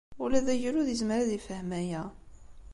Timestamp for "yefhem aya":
1.31-2.03